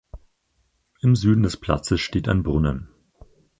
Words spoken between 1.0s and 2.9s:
Im Süden des Platzes steht ein Brunnen.